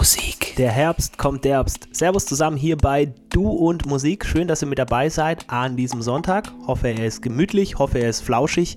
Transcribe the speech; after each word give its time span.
Musik. 0.00 0.54
Der 0.56 0.70
Herbst 0.70 1.18
kommt 1.18 1.44
derbst. 1.44 1.88
Servus 1.92 2.24
zusammen 2.24 2.56
hier 2.56 2.78
bei 2.78 3.12
Du 3.28 3.50
und 3.50 3.84
Musik. 3.84 4.24
Schön, 4.24 4.48
dass 4.48 4.62
ihr 4.62 4.68
mit 4.68 4.78
dabei 4.78 5.10
seid 5.10 5.44
an 5.50 5.76
diesem 5.76 6.00
Sonntag. 6.00 6.50
Hoffe, 6.66 6.88
er 6.88 7.04
ist 7.04 7.20
gemütlich, 7.20 7.78
hoffe, 7.78 7.98
er 7.98 8.08
ist 8.08 8.22
flauschig. 8.22 8.76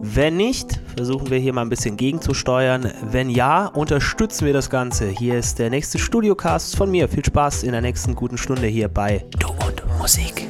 Wenn 0.00 0.38
nicht, 0.38 0.80
versuchen 0.96 1.28
wir 1.28 1.36
hier 1.36 1.52
mal 1.52 1.60
ein 1.60 1.68
bisschen 1.68 1.98
gegenzusteuern. 1.98 2.90
Wenn 3.02 3.28
ja, 3.28 3.66
unterstützen 3.66 4.46
wir 4.46 4.54
das 4.54 4.70
Ganze. 4.70 5.06
Hier 5.08 5.38
ist 5.38 5.58
der 5.58 5.68
nächste 5.68 5.98
Studiocast 5.98 6.76
von 6.76 6.90
mir. 6.90 7.10
Viel 7.10 7.26
Spaß 7.26 7.62
in 7.64 7.72
der 7.72 7.82
nächsten 7.82 8.14
guten 8.14 8.38
Stunde 8.38 8.66
hier 8.66 8.88
bei 8.88 9.22
Du 9.38 9.48
und 9.66 9.82
Musik. 9.98 10.43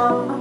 home. 0.00 0.39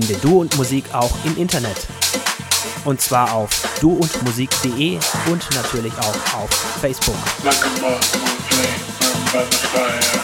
Finde 0.00 0.14
Du 0.20 0.40
und 0.40 0.56
Musik 0.56 0.84
auch 0.92 1.10
im 1.24 1.36
Internet. 1.36 1.86
Und 2.84 3.00
zwar 3.00 3.32
auf 3.32 3.50
duundmusik.de 3.80 4.98
und 5.30 5.54
natürlich 5.54 5.92
auch 5.98 6.40
auf 6.40 6.50
Facebook. 6.80 7.16
Like 7.44 7.64
a 7.64 7.68
moth 7.80 8.04
flame, 8.48 8.68
burned 9.00 9.32
by 9.32 9.44
the 9.50 9.66
fire. 9.66 10.18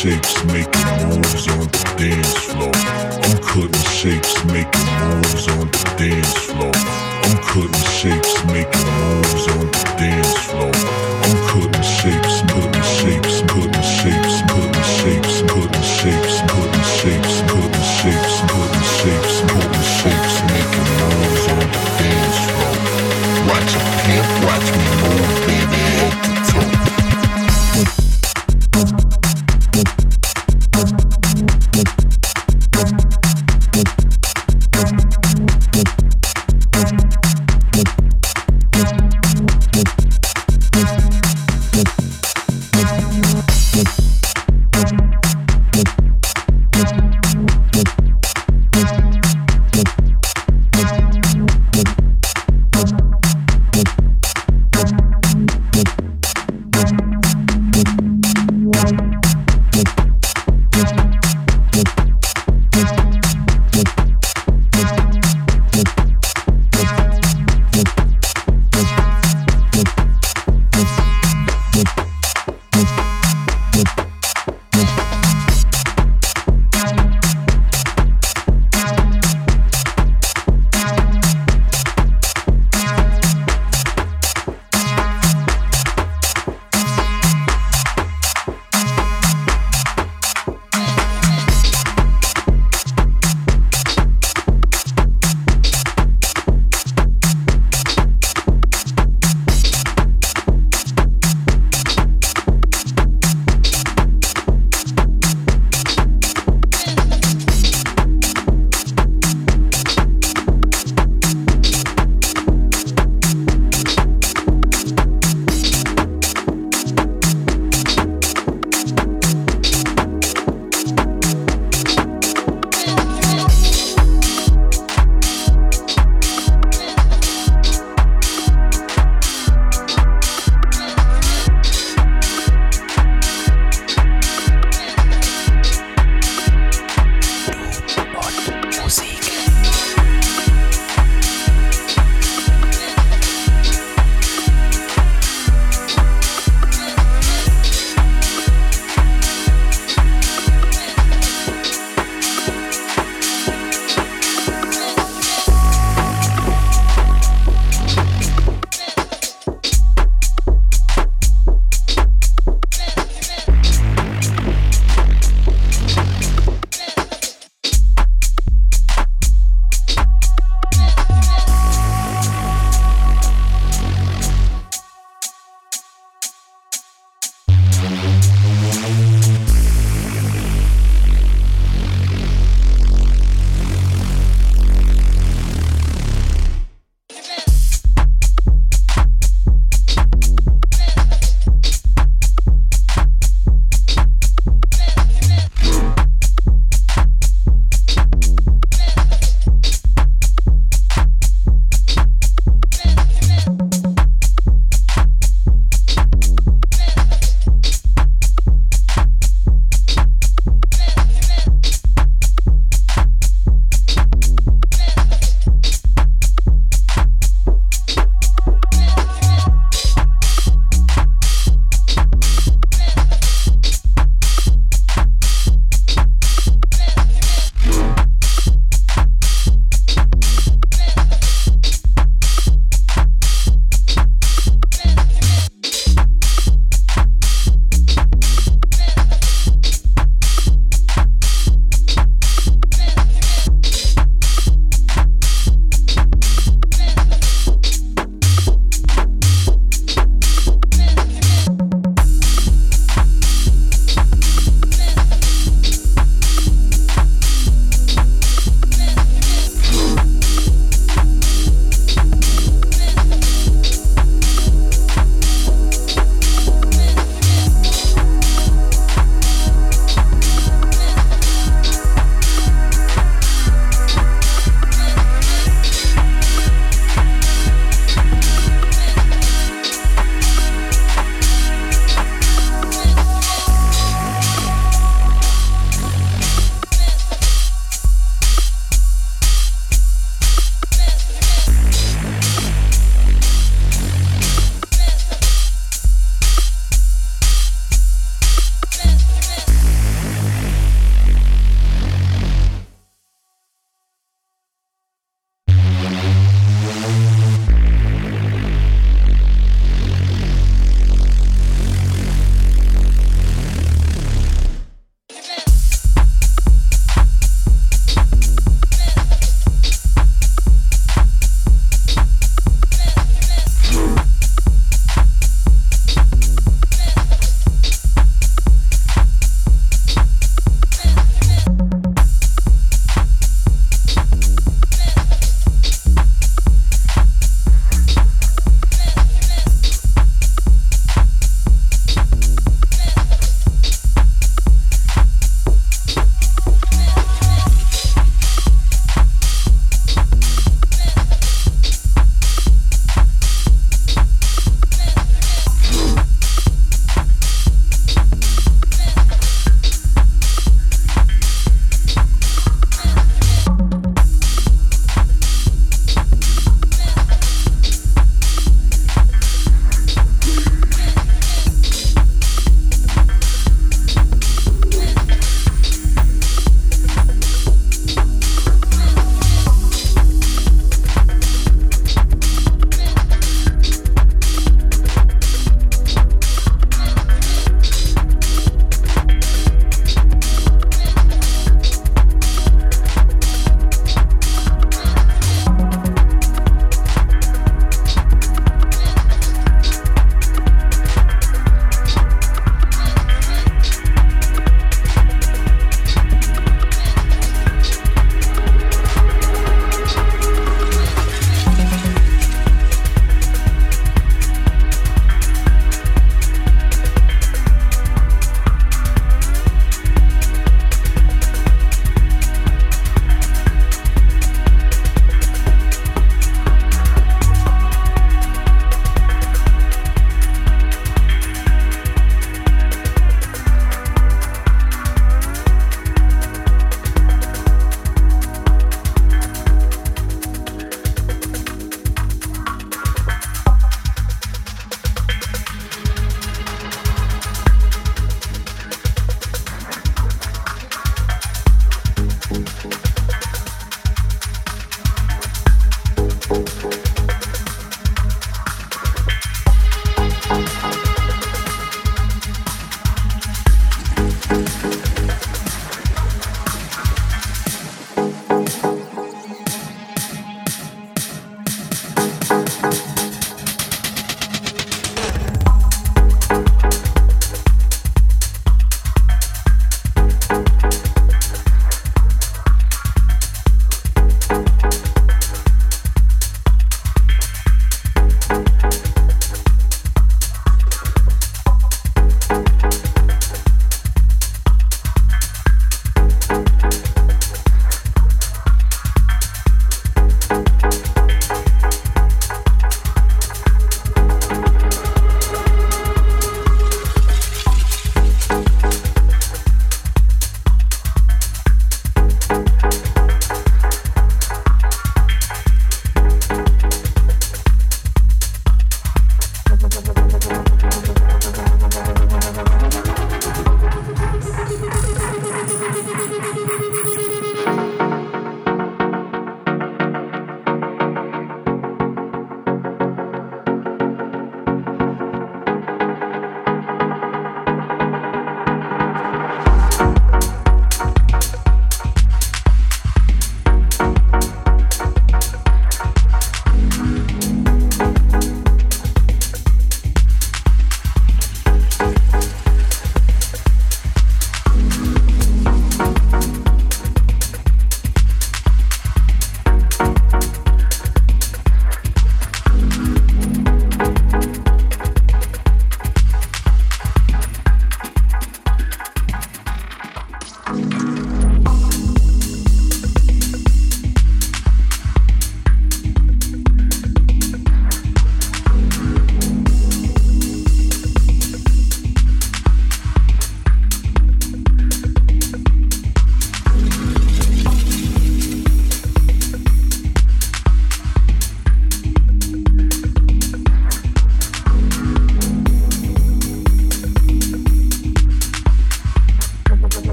shapes 0.00 0.44
making 0.46 1.08
moves. 1.10 1.29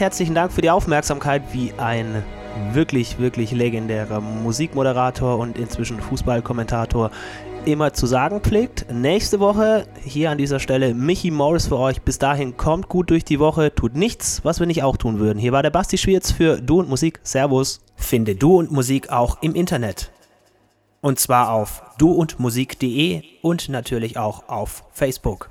Recht 0.00 0.12
herzlichen 0.12 0.34
Dank 0.34 0.50
für 0.50 0.62
die 0.62 0.70
Aufmerksamkeit, 0.70 1.42
wie 1.52 1.74
ein 1.76 2.22
wirklich, 2.72 3.18
wirklich 3.18 3.52
legendärer 3.52 4.22
Musikmoderator 4.22 5.36
und 5.36 5.58
inzwischen 5.58 6.00
Fußballkommentator 6.00 7.10
immer 7.66 7.92
zu 7.92 8.06
sagen 8.06 8.40
pflegt. 8.40 8.86
Nächste 8.90 9.40
Woche 9.40 9.86
hier 10.02 10.30
an 10.30 10.38
dieser 10.38 10.58
Stelle 10.58 10.94
Michi 10.94 11.30
Morris 11.30 11.66
für 11.66 11.76
euch. 11.76 12.00
Bis 12.00 12.18
dahin 12.18 12.56
kommt 12.56 12.88
gut 12.88 13.10
durch 13.10 13.26
die 13.26 13.38
Woche, 13.40 13.74
tut 13.74 13.94
nichts, 13.94 14.42
was 14.42 14.58
wir 14.58 14.66
nicht 14.66 14.82
auch 14.82 14.96
tun 14.96 15.18
würden. 15.18 15.38
Hier 15.38 15.52
war 15.52 15.62
der 15.62 15.68
Basti 15.68 15.98
Schwierz 15.98 16.32
für 16.32 16.62
Du 16.62 16.78
und 16.78 16.88
Musik. 16.88 17.20
Servus. 17.22 17.82
Finde 17.94 18.36
Du 18.36 18.58
und 18.58 18.72
Musik 18.72 19.10
auch 19.10 19.42
im 19.42 19.54
Internet. 19.54 20.12
Und 21.02 21.18
zwar 21.18 21.52
auf 21.52 21.82
duundmusik.de 21.98 23.22
und 23.42 23.68
natürlich 23.68 24.16
auch 24.16 24.48
auf 24.48 24.82
Facebook. 24.92 25.50